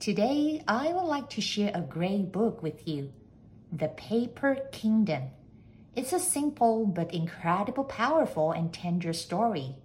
[0.00, 3.12] Today, I would like to share a great book with you
[3.70, 5.24] The Paper Kingdom.
[5.94, 9.76] It's a simple but incredible, powerful, and tender story.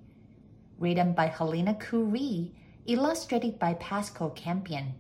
[0.80, 2.54] Written by Helena Ku Rhee,
[2.86, 4.94] illustrated by Pascal Campion.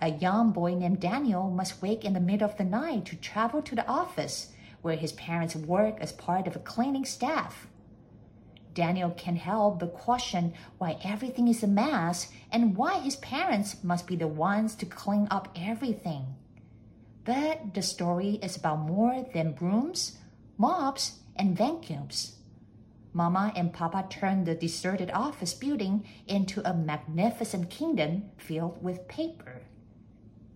[0.00, 3.60] A young boy named Daniel must wake in the middle of the night to travel
[3.60, 7.66] to the office where his parents work as part of a cleaning staff.
[8.75, 14.07] Daniel can help but question why everything is a mess and why his parents must
[14.07, 16.25] be the ones to clean up everything.
[17.23, 20.17] But the story is about more than brooms,
[20.57, 22.37] mops, and vacuums.
[23.13, 29.63] Mama and Papa turn the deserted office building into a magnificent kingdom filled with paper.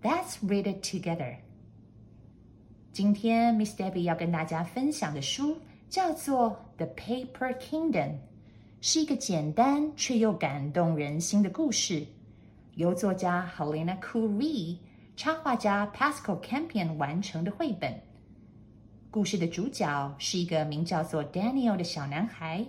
[0.04, 1.40] Let's read it together.
[2.94, 5.58] 今天 Miss Debbie 要跟大家分享的书
[5.91, 8.11] 叫做《The Paper Kingdom》，
[8.81, 12.07] 是一个简单却又感动人心的故事，
[12.77, 14.77] 由作家 Helena Curie、
[15.17, 17.93] 插画家 Pascal Campion 完成的绘本。
[19.11, 22.65] 故事的主角是一个名叫做 Daniel 的小男孩。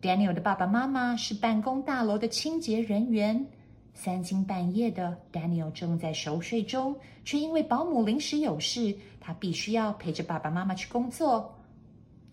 [0.00, 3.46] Daniel 的爸爸妈妈是办公大楼的清洁人员。
[3.92, 11.54] 三更半夜的，Daniel 正在熟睡中，却因为保姆临时有事，他必须要陪着爸爸妈妈去工作。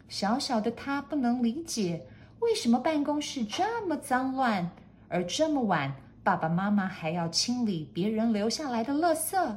[0.08, 2.06] 小小的他不能理解，
[2.40, 4.70] 为什么办公室这么脏乱，
[5.10, 9.56] 而这么晚，爸爸妈妈还要清理别人留下来的垃圾。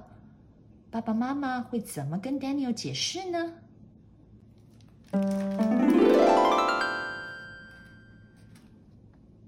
[0.91, 3.53] 爸爸妈妈会怎么跟 Daniel 解释呢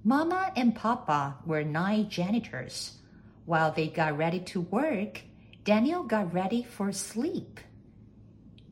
[0.05, 2.91] ？Mama and Papa were night janitors.
[3.45, 5.23] While they got ready to work,
[5.65, 7.59] Daniel got ready for sleep.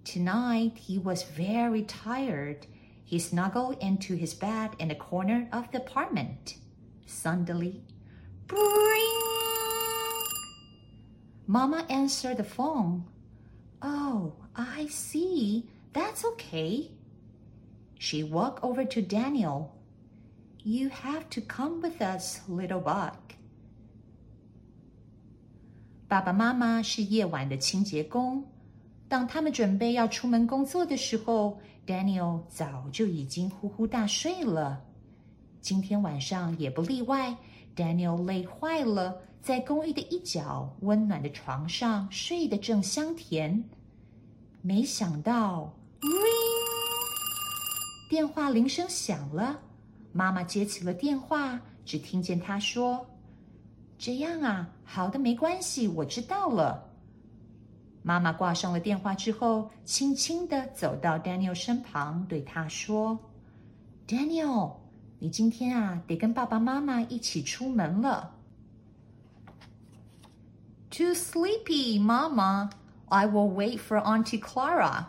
[0.03, 2.67] Tonight he was very tired.
[3.03, 6.57] He snuggled into his bed in the corner of the apartment.
[7.06, 7.83] Suddenly,
[8.47, 9.16] bring!
[11.47, 13.06] Mama answered the phone.
[13.81, 15.69] Oh, I see.
[15.94, 16.91] That's okay.
[18.00, 19.75] She walked over to Daniel.
[20.63, 23.13] You have to come with us, little bug.
[26.07, 28.45] 爸爸妈妈是夜晚的清洁工。
[29.10, 34.81] 当他们准备要出门工作的时候，Daniel 早就已经呼呼大睡了。
[35.60, 37.37] 今天晚上也不例外
[37.75, 43.65] ，Daniel 累坏了，在公寓的一角温暖的床上睡得正香甜。
[44.62, 46.09] 没想到叮
[48.09, 49.59] 电话铃声响了，
[50.12, 53.04] 妈妈接起了电话，只听见她说
[53.99, 56.87] ：“这样啊，好的，没关系，我知道了。”
[58.03, 63.17] 妈妈挂上了电话之后，轻轻的走到 Daniel 身旁，对他说：“
[64.07, 64.75] Daniel，
[65.19, 68.35] 你今天啊，得跟爸爸妈妈一起出门了。”
[70.91, 72.69] Too sleepy, Mama.
[73.07, 75.07] I will wait for Auntie Clara.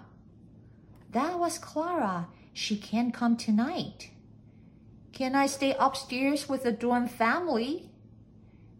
[1.12, 2.28] That was Clara.
[2.52, 4.10] She can't come tonight.
[5.12, 7.90] Can I stay upstairs with the Dorn family?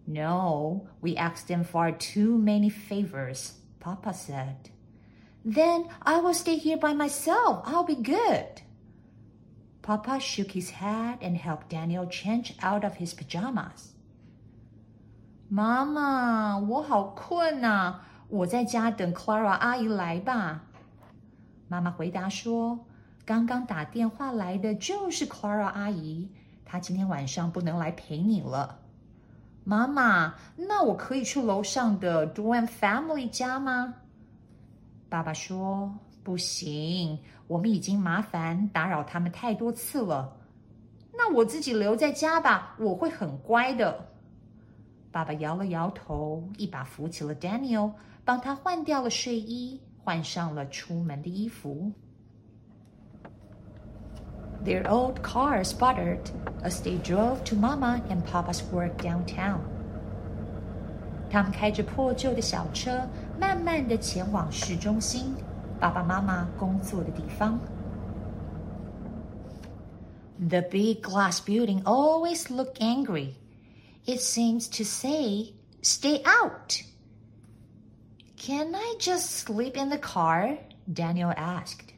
[0.06, 3.54] No, we asked them for too many favors.
[3.80, 4.70] Papa said.
[5.44, 7.62] Then I will stay here by myself.
[7.64, 8.62] I'll be good.
[9.82, 13.92] Papa shook his head and helped Daniel change out of his pajamas.
[15.48, 18.02] 妈妈，我好困啊！
[18.28, 20.64] 我在家等 Clara 阿姨来吧。
[21.68, 26.28] 妈妈回答说：“刚刚打电话来的就是 Clara 阿姨，
[26.64, 28.79] 她今天晚上不能来陪你了。”
[29.63, 33.93] ”妈妈，那我可以去楼上的 d u a n Family 家吗？
[35.07, 35.93] 爸爸说
[36.23, 40.35] 不行，我们已经麻烦打扰他们太多次了。
[41.13, 44.07] 那我自己留在家吧，我会很乖的。
[45.11, 47.91] 爸爸摇了摇头，一把扶起了 Daniel，
[48.25, 51.91] 帮他换掉了睡衣，换上了出门的衣服。
[54.64, 56.30] Their old car sputtered
[56.62, 59.60] as they drove to Mama and Papa's work downtown.
[61.30, 63.08] 他们开着破旧的小车，
[63.38, 65.34] 慢慢的前往市中心，
[65.78, 67.58] 爸爸妈妈工作的地方。
[70.38, 73.34] The big glass building always looked angry.
[74.04, 76.82] It seems to say, "Stay out."
[78.36, 80.58] Can I just sleep in the car?
[80.86, 81.89] Daniel asked.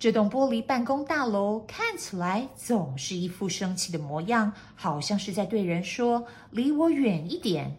[0.00, 7.76] 这栋玻璃办公大楼看起来总是一副生气的模样，好像是在对人说：“离我远一点。”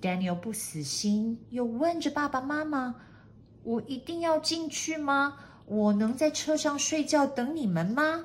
[0.00, 5.36] Daniel 不死心，又问着爸爸妈妈：“我一定要进去吗？
[5.66, 8.24] 我能在车上睡觉等你们吗？”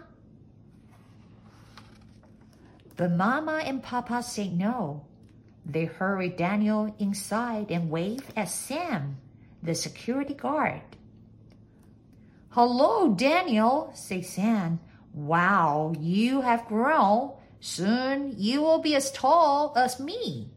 [2.98, 5.02] But Mama and Papa said no.
[5.70, 9.16] They hurried Daniel inside and waved at Sam,
[9.64, 10.82] the security guard.
[12.55, 14.79] Hello, Daniel, said Sam.
[15.13, 17.33] Wow, you have grown.
[17.59, 20.53] Soon you will be as tall as me.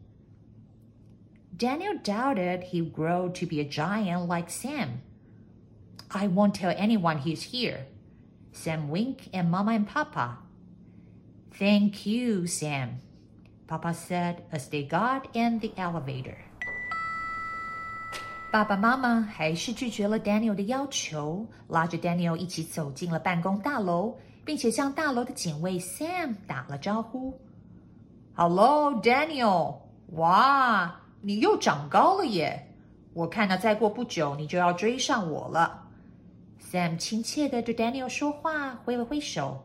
[1.56, 5.02] Daniel doubted he'd grow to be a giant like Sam.
[6.08, 7.86] I won't tell anyone he's here.
[8.52, 10.38] Sam winked at Mama and Papa.
[11.52, 13.00] Thank you, Sam,
[13.66, 16.38] Papa said as they got in the elevator.
[18.50, 27.38] 爸爸妈妈还是拒绝了 Daniel 的要求，拉着 Daniel 一起走进了办公大楼，并且向大楼的警卫 Sam 打了招呼。
[28.34, 29.76] Hello, Daniel！
[30.12, 32.74] 哇，你又长高了耶！
[33.12, 35.86] 我看到再过不久你就要追上我了。
[36.58, 39.62] Sam 亲切的对 Daniel 说话，挥了挥手。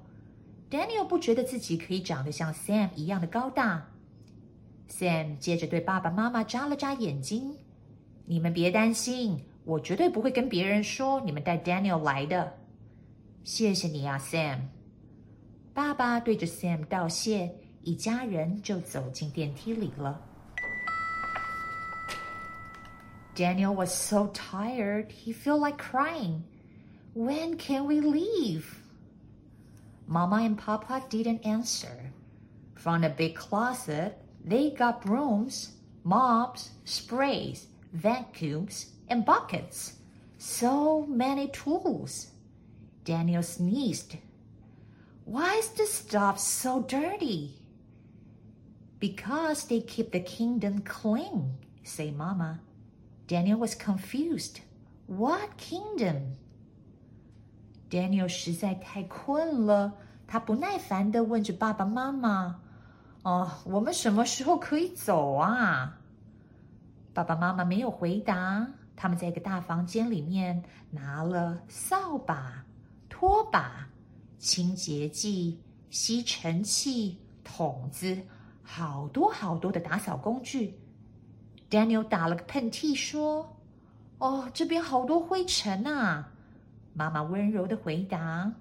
[0.70, 3.86] Daniel 不觉得自己可以长得像 Sam 一样的高大。
[4.90, 7.56] Sam 接着对爸爸妈妈眨了眨眼睛。
[8.27, 12.59] 你们别担心，我绝对不会跟别人说你们带 Daniel 来的。
[13.45, 14.59] 谢谢你啊，Sam。
[15.73, 20.21] 爸爸对着 Sam 道谢，一家人就走进电梯里了。
[23.35, 26.43] Daniel was so tired, he felt like crying.
[27.15, 28.65] When can we leave?
[30.07, 32.13] Mama and Papa didn't answer.
[32.75, 35.69] From the big closet, they got brooms,
[36.03, 39.95] mops, sprays, vacuums, and buckets.
[40.39, 42.29] So many tools.
[43.05, 44.17] Daniel sneezed.
[45.25, 47.55] Why is the stuff so dirty?
[49.01, 52.61] Because they keep the kingdom clean, said Mama.
[53.27, 54.61] Daniel was confused.
[55.07, 56.37] What kingdom?
[57.91, 59.95] Daniel 实在太困了，
[60.27, 62.61] 他不耐烦的问着爸爸妈妈：“
[63.23, 65.99] 哦，我们什么时候可以走啊？”
[67.14, 72.66] 爸爸妈妈没有回答，他们在一个大房间里面拿了扫把、
[73.08, 73.88] 拖把、
[74.40, 75.62] 清洁剂、
[75.92, 78.18] 吸尘器、桶子，
[78.64, 80.80] 好多好多的打扫工具。
[81.70, 83.56] Daniel 打了个喷嚏，说
[84.18, 86.32] ：“哦，这边好多灰尘啊！”
[86.94, 88.52] 妈妈温柔的回答：“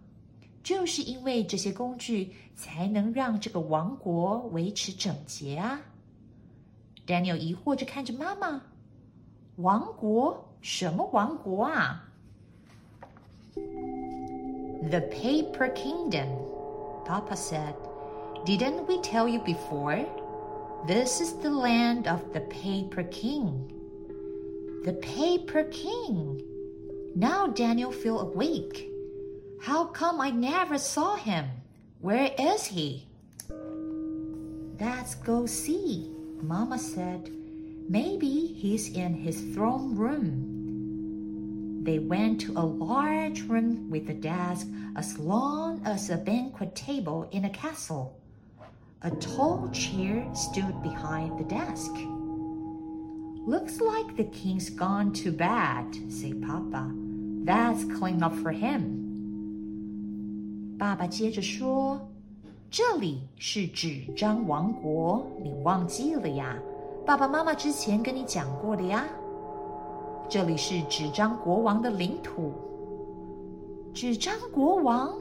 [0.62, 5.80] 就是因为这些工具，才能让这个王国维持整洁啊。”
[7.05, 8.61] Daniel 疑惑着看着妈妈：“
[9.57, 10.45] 王国？
[10.61, 12.09] 什么王国啊？”“
[13.55, 16.27] The Paper Kingdom,”
[17.05, 17.73] Papa said.
[18.45, 20.05] “Didn't we tell you before?
[20.85, 23.71] This is the land of the Paper King.”
[24.83, 26.41] “The Paper King.”
[27.15, 28.87] Now Daniel feel awake.
[29.59, 31.45] How come I never saw him?
[31.99, 33.07] Where is he?
[34.79, 36.11] Let's go see.
[36.41, 37.29] Mama said,
[37.89, 41.83] Maybe he's in his throne room.
[41.83, 47.29] They went to a large room with a desk as long as a banquet table
[47.31, 48.19] in a castle.
[49.03, 51.91] A tall chair stood behind the desk.
[53.45, 56.91] Looks like the king's gone to bed, said Papa.
[57.45, 58.97] That's clean up for him.
[60.77, 62.10] 爸爸接着说。
[62.72, 66.56] 这里是纸张王国，你忘记了呀？
[67.04, 69.04] 爸爸妈妈之前跟你讲过的呀。
[70.26, 72.54] 这里是纸张国王的领土。
[73.92, 75.12] 纸张国王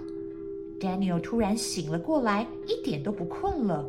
[0.80, 3.86] ，Daniel 突然醒了过来，一点都不困了。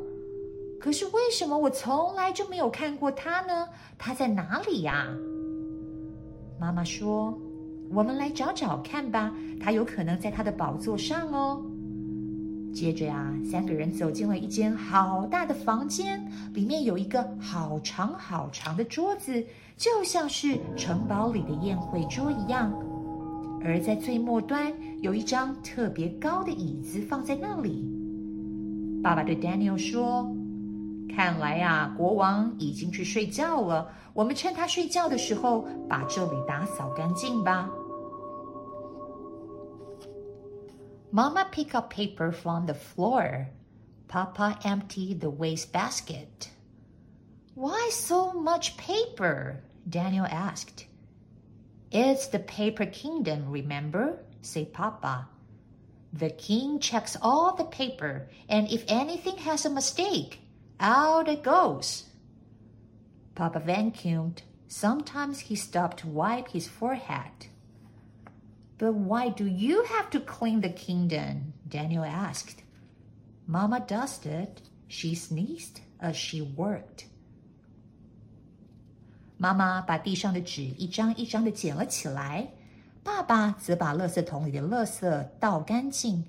[0.81, 3.69] 可是为什么我从来就没有看过他呢？
[3.97, 5.07] 他在哪里呀？
[6.59, 7.33] 妈妈说
[7.95, 11.65] ：“我们来找找看吧，他有可能在他的宝座上哦。”
[12.73, 16.25] 接着呀，三个人走进了一间好大的房间，
[16.55, 19.45] 里面有一个好长好长的桌子，
[19.77, 22.73] 就像是城堡里的宴会桌一样。
[23.65, 27.89] 而在最末端有一张特别高的椅子放在那里。
[29.03, 30.29] 爸爸对 Daniel 说
[31.15, 33.89] ：“看来呀，国王已经去睡觉了。
[34.15, 37.71] 我们趁他睡觉的时候，把这里打扫干净吧。”
[41.15, 43.51] Mama picked up paper from the floor.
[44.09, 46.51] Papa emptied the waste basket.
[47.55, 49.63] Why so much paper?
[49.87, 50.87] Daniel asked.
[51.91, 54.25] It's the paper kingdom, remember?
[54.41, 55.29] said Papa.
[56.15, 60.41] The king checks all the paper, and if anything has a mistake,
[60.81, 62.05] out it goes.
[63.35, 64.39] Papa vacuumed.
[64.67, 67.49] Sometimes he stopped to wipe his forehead.
[68.82, 71.54] But why do you have to clean the kingdom?
[71.68, 72.64] Daniel asked.
[73.46, 74.50] Mama dusted.
[74.88, 77.06] She sneezed as she worked.
[79.38, 82.48] 妈妈把地上的纸一张一张的捡了起来，
[83.04, 86.24] 爸爸则把垃圾桶里的垃圾倒干净。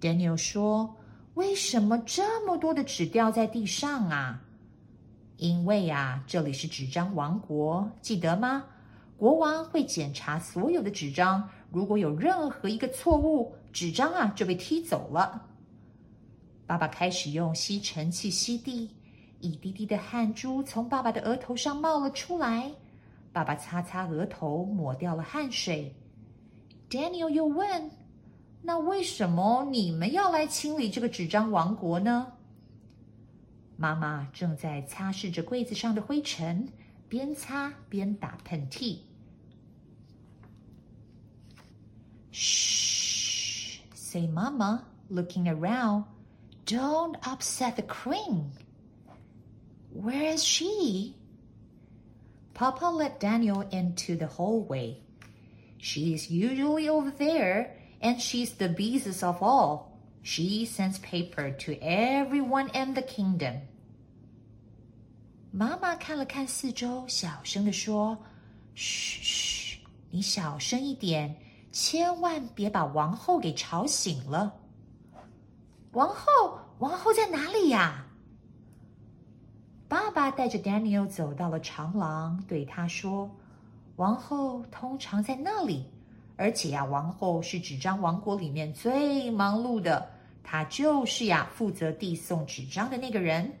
[0.00, 4.42] Daniel 说：“为什么这么多的纸掉在地上啊？”
[5.38, 8.64] 因为呀，这里是纸张王国，记得吗？
[9.17, 15.47] 国王会检查所有的纸张，如果有任何一个错误，纸张啊就被踢走了。
[16.67, 18.91] 爸爸开始用吸尘器吸地，
[19.39, 22.71] 一滴滴的汗珠从爸爸的额头上冒了出来。
[23.33, 25.95] 爸爸擦擦额头，抹掉了汗水。
[26.89, 27.89] Daniel 又问
[28.61, 32.33] ：“那为什么你们要来清理这个纸张王国呢？”
[33.77, 36.67] 妈妈正在擦拭着柜子上的灰尘，
[37.07, 38.99] 边擦边打喷嚏。
[42.36, 46.04] Shh, say Mama, looking around.
[46.64, 48.52] Don't upset the queen.
[49.92, 51.16] Where is she?
[52.54, 54.98] Papa led Daniel into the hallway.
[55.78, 59.98] She is usually over there, and she's the busiest of all.
[60.22, 63.62] She sends paper to everyone in the kingdom.
[65.50, 68.16] 妈妈看了看四周，小声的说：“
[68.74, 69.78] 嘘嘘，
[70.10, 71.36] 你小声一点，
[71.71, 74.53] 千万别把王后给吵醒了。”
[75.93, 78.05] 王后，王后在哪里呀？
[79.87, 83.29] 爸爸带着 Daniel 走到了长廊，对他说
[83.95, 85.85] ：“王后通常在那里，
[86.35, 90.09] 而且呀，王后是纸张王国里面最忙碌的，
[90.43, 93.51] 她就是呀负责递送纸张的那个人。”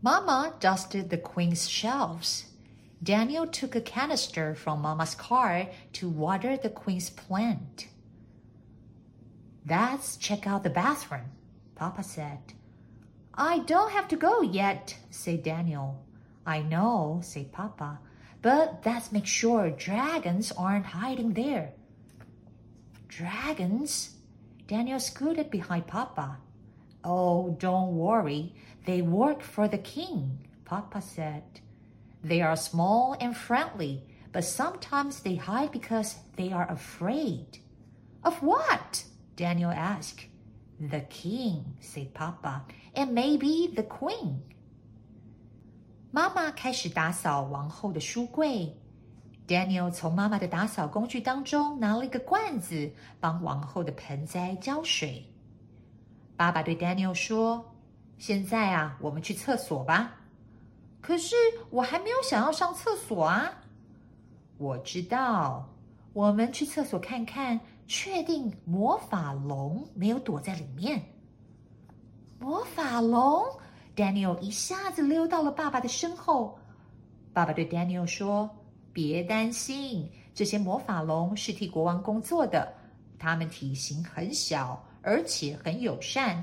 [0.00, 2.44] Mama dusted the queen's shelves.
[3.02, 7.88] Daniel took a canister from Mama's car to water the queen's plant.
[9.68, 11.32] Let's check out the bathroom,
[11.74, 12.54] Papa said.
[13.34, 16.04] I don't have to go yet, said Daniel.
[16.46, 17.98] I know, said Papa,
[18.40, 21.72] but let's make sure dragons aren't hiding there.
[23.08, 24.16] Dragons?
[24.68, 26.38] Daniel scooted behind Papa.
[27.04, 28.54] Oh, don't worry.
[28.86, 31.42] They work for the king, Papa said.
[32.23, 37.59] They are small and friendly, but sometimes they hide because they are afraid.
[38.23, 39.03] Of what?
[39.35, 40.27] Daniel asked.
[40.79, 44.41] The king, said Papa, and maybe the queen.
[46.11, 48.75] 妈妈开始打扫王后的书柜。
[49.47, 55.25] Daniel 从妈妈的打扫工具当中拿了一个罐子，帮王后的盆栽浇水。
[56.35, 60.15] 爸爸对 Daniel 说：“现在啊，我们去厕所吧。”
[61.02, 61.36] 可是
[61.68, 63.52] 我还没有想要上厕所啊。
[64.56, 65.68] 我知道，
[66.14, 67.60] 我们去厕所看看。
[67.88, 71.02] 确定魔法龙没有躲在里面。
[72.38, 73.44] 魔法龙
[73.94, 76.58] ，Daniel 一下子溜到了爸爸的身后。
[77.34, 78.48] 爸爸对 Daniel 说
[78.94, 82.72] ：“别担心，这些魔法龙是替国王工作的。
[83.18, 86.42] 它们体型很小，而且很友善。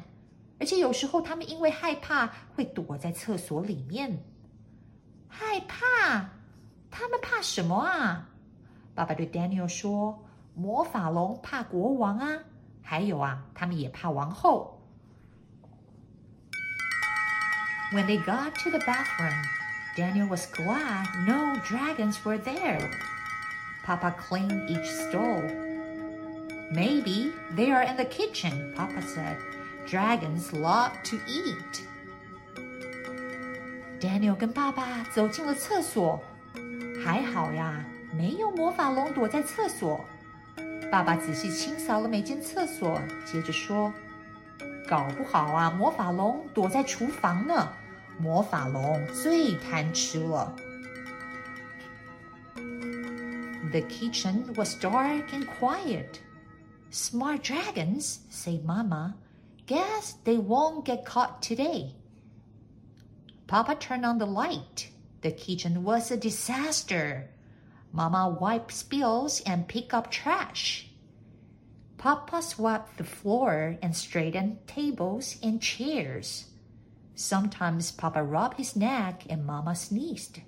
[0.60, 4.16] 而且有时候它们因为害怕，会躲在厕所里面。
[5.29, 6.31] 害怕？
[6.91, 8.29] 他们怕什么啊？”
[8.95, 10.21] 爸爸对 Daniel 说。
[10.57, 12.39] 魔法龙怕国王啊，
[12.81, 14.81] 还有啊，他们也怕王后。
[17.93, 19.35] When they got to the bathroom,
[19.97, 22.89] Daniel was glad no dragons were there.
[23.85, 25.43] Papa cleaned each stall.
[26.71, 29.37] Maybe they are in the kitchen, Papa said.
[29.89, 31.85] Dragons love to eat.
[34.01, 36.21] Daniel 跟爸爸走进了厕所，
[37.05, 40.05] 还好呀，没有魔法龙躲在厕所。
[40.91, 47.69] 爸爸仔细清扫了每间厕所，接着说：“搞不好啊，魔法龙躲在厨房呢。
[48.19, 50.55] 魔法龙最贪吃了。”
[53.73, 56.21] The kitchen was dark and quiet.
[56.93, 59.15] Smart dragons, said Mama.
[59.67, 61.95] Guess they won't get caught today.
[63.50, 64.92] Papa turned on the light.
[65.22, 67.32] The kitchen was a disaster.
[67.92, 70.88] Mama wiped spills and picked up trash.
[71.98, 76.46] Papa swept the floor and straightened tables and chairs.
[77.16, 80.42] Sometimes Papa rubbed his neck and Mama sneezed.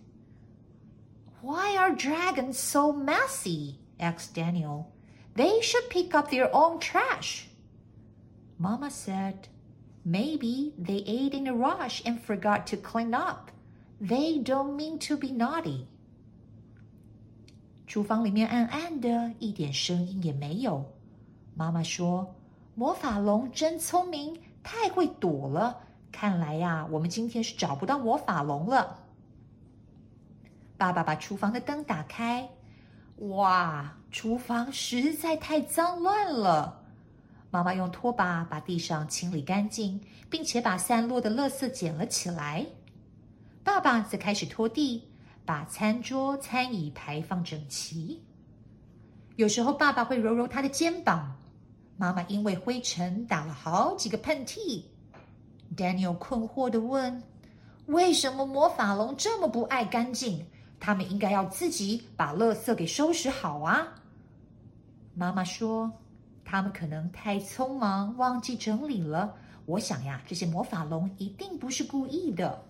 [1.42, 3.80] Why are dragons so messy?
[4.00, 4.94] asked Daniel.
[5.34, 7.48] They should pick up their own trash.
[8.60, 9.48] Mama said,
[10.05, 13.51] Maybe they ate in a rush and forgot to clean up.
[14.01, 15.87] They don't mean to be naughty.
[17.87, 20.85] 厨房里面暗暗的，一点声音也没有。
[21.55, 25.81] 妈妈说：“魔法龙真聪明，太会躲了。
[26.13, 29.03] 看来呀，我们今天是找不到魔法龙了。”
[30.79, 32.49] 爸爸把厨房的灯打开，
[33.17, 36.80] 哇，厨房实在太脏乱了。
[37.52, 42.66] 妈妈用拖把把地上清理干净，并且把散落的垃圾捡了起来。
[43.64, 45.08] 爸爸则开始拖地。
[45.44, 48.22] 把餐桌、餐椅排放整齐。
[49.38, 51.36] 有时候，爸爸会揉揉他的肩膀。
[51.98, 54.84] 妈妈因为灰尘打了好几个喷嚏。
[55.76, 57.22] Daniel 困惑的问
[57.88, 60.46] ：“为什么魔法龙这么不爱干净？
[60.80, 63.88] 他们应该要自己把垃圾给收拾好啊？”
[65.16, 65.92] 妈妈说
[66.45, 69.35] ：“他们可能太匆忙，忘记整理了。
[69.65, 72.63] 我想呀，这些魔法龙一定不是故意的。”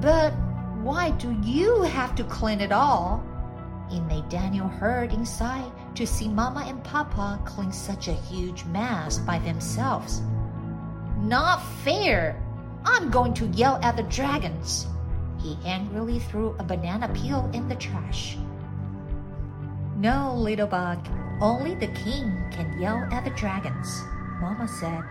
[0.00, 0.32] But
[0.82, 3.20] why do you have to clean it all?
[3.90, 9.18] It made Daniel hurt inside to see Mama and Papa clean such a huge mess
[9.18, 10.22] by themselves.
[11.22, 12.36] Not fair!
[12.84, 14.86] I'm going to yell at the dragons.
[15.38, 18.36] He angrily threw a banana peel in the trash.
[19.96, 20.98] No, little bug,
[21.40, 24.02] only the king can yell at the dragons,
[24.40, 25.04] Mama said.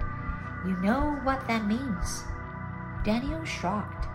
[0.66, 2.24] You know what that means.
[3.04, 4.08] Daniel shrugged.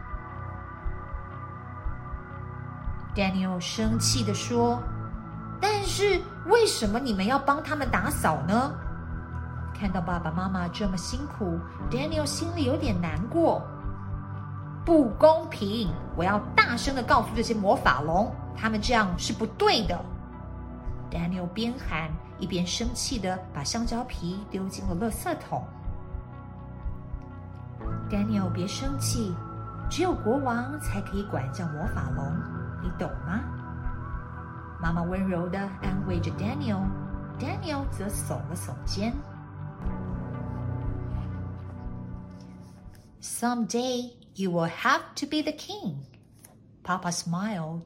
[3.15, 4.83] Daniel 生气的说：“
[5.61, 8.73] 但是为什么你们要帮他们打扫呢？”
[9.79, 11.59] 看到爸爸妈妈这么辛苦，
[11.91, 13.63] Daniel 心里有点难过。
[14.85, 15.91] 不公平！
[16.15, 19.99] 我要大声的告诉这些魔法龙，他们这样是不对的。
[21.11, 25.65] Daniel 边喊一边生气的把香蕉皮丢进了垃圾桶。
[28.11, 29.35] Daniel，别生气，
[29.91, 32.25] 只有国王才可以管教魔法龙。
[32.83, 33.41] 你懂吗？
[34.81, 39.15] 妈妈温柔的安慰着 Daniel，Daniel 则耸了耸肩。
[43.21, 46.05] Someday you will have to be the king.
[46.85, 47.83] Papa smiled.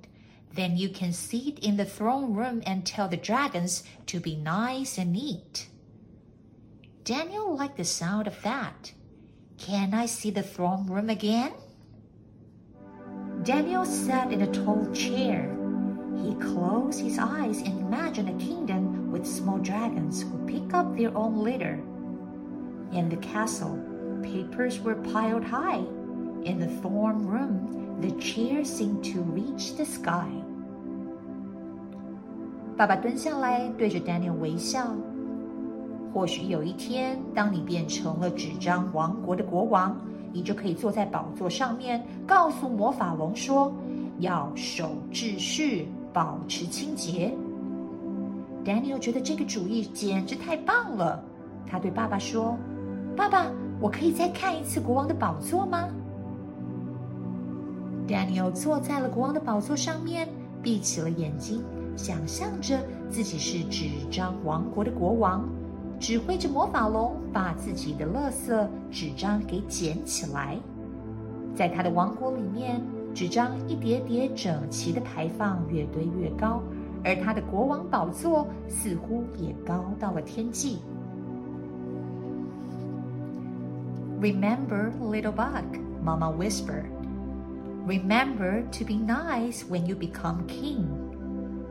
[0.56, 4.98] then you can sit in the throne room and tell the dragons to be nice
[4.98, 5.68] and neat.
[7.04, 8.94] Daniel liked the sound of that.
[9.58, 11.52] Can I see the throne room again?
[13.44, 15.54] Daniel sat in a tall chair.
[16.24, 21.16] He closed his eyes and imagined a kingdom with small dragons who pick up their
[21.18, 21.84] own litter.
[22.94, 23.78] In the castle,
[24.24, 25.84] papers were piled high.
[26.46, 30.45] In the throne room, the chairs seemed to reach the sky.
[32.78, 34.94] 爸爸蹲下来，对着 Daniel 微笑。
[36.14, 39.96] 或许有一天，当你变成了纸张王国的国王。
[40.34, 43.74] 你就可以坐在宝座上面，告诉魔法龙说
[44.20, 47.34] ：“要守秩序，保持清洁。”
[48.66, 51.24] Daniel 觉得这个主意简直太棒了。
[51.66, 52.58] 他对爸爸说
[53.16, 55.88] ：“爸爸，我可以再看一次国王的宝座吗
[58.06, 60.28] ？”Daniel 坐在了国王的宝座上面，
[60.62, 61.64] 闭起了眼睛，
[61.97, 62.79] 想象着
[63.11, 65.49] 自己是纸张王国的国王。
[65.99, 70.59] 指挥着魔法龙把自己的垃圾纸张给捡起来，
[71.55, 72.81] 在他的王国里面，
[73.13, 76.63] 纸张一叠叠整齐的排放，越堆越高，
[77.05, 80.79] 而他的国王宝座似乎也高到了天际。
[84.23, 85.65] Remember, little bug,
[86.03, 86.87] Mama whispered.
[87.87, 90.87] Remember to be nice when you become king.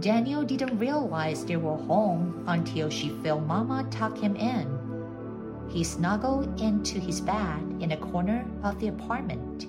[0.00, 4.78] Daniel didn't realize they were home until she felt Mama tuck him in.
[5.70, 9.68] He snuggled into his bed in a corner of the apartment.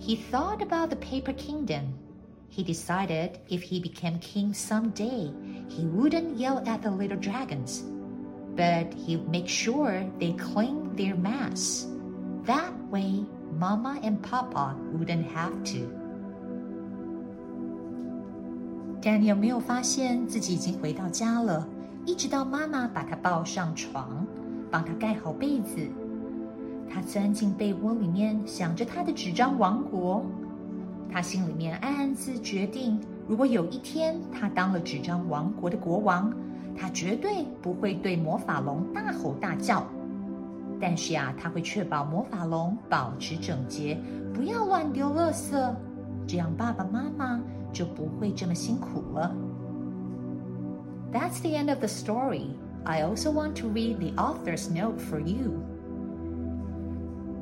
[0.00, 1.94] He thought about the paper kingdom.
[2.48, 5.32] He decided if he became king someday,
[5.68, 7.84] he wouldn't yell at the little dragons,
[8.56, 11.86] but he'd make sure they cleaned their mess.
[12.42, 16.07] That way, Mama and Papa wouldn't have to.
[19.00, 21.66] 但你有没有发现自己已经回到家了？
[22.04, 24.26] 一直到妈妈把他抱上床，
[24.70, 25.86] 帮他盖好被子，
[26.90, 30.24] 他钻进被窝里面，想着他的纸张王国。
[31.10, 36.32] 他心里面暗暗自决定：如果有一天他当了纸张王国的国王，
[36.76, 39.86] 他绝对不会对魔法龙大吼大叫。
[40.80, 43.98] 但是呀，他会确保魔法龙保持整洁，
[44.32, 45.74] 不要乱丢垃圾，
[46.26, 47.40] 这样爸爸妈妈
[47.72, 49.34] 就不会这么辛苦了。
[51.12, 52.50] That's the end of the story.
[52.84, 55.52] I also want to read the author's note for you.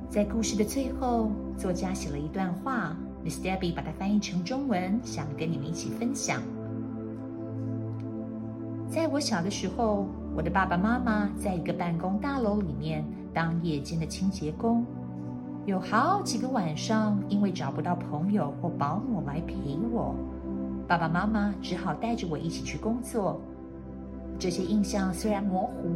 [0.08, 6.40] 在故事的最后，作家写了一段话，Miss Debbie 把它翻译成中文，想跟你们一起分享。
[8.88, 14.86] 在我小的时候，我的爸爸妈妈在一个办公大楼里面当夜间的清洁工，
[15.66, 20.14] 有好几个晚上，因为找不到朋友或保姆来陪我，
[20.86, 23.40] 爸爸妈妈只好带着我一起去工作。
[24.38, 25.88] 这些印象虽然模糊，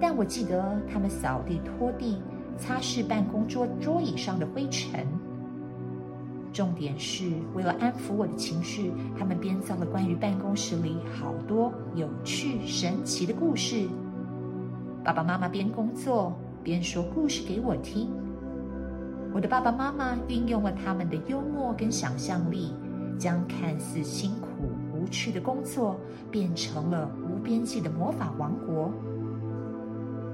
[0.00, 2.22] 但我记得他们扫地、拖地、
[2.56, 5.04] 擦拭办公桌桌椅上的灰尘。
[6.52, 13.88] 重点是为了安抚我的情绪，他们编造了关于办公室里好多有趣、神奇的故事。
[15.02, 18.08] 爸爸妈妈边工作边说故事给我听。
[19.32, 22.72] 我的爸爸妈妈运用了他们的幽默跟想象力，
[23.18, 24.48] 将看似辛苦
[24.92, 25.98] 无趣的工作
[26.30, 28.92] 变成了无边际的魔法王国。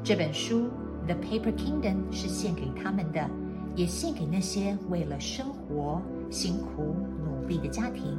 [0.03, 0.63] 这本书
[1.07, 3.29] 《The Paper Kingdom》是献给他们的。
[3.77, 8.17] 也献给那些为了生活辛苦努力的家庭。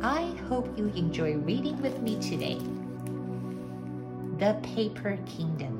[0.00, 2.56] I hope you enjoy reading with me today.
[4.38, 5.79] The Paper Kingdom.